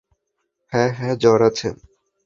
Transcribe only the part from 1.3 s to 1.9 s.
আছে।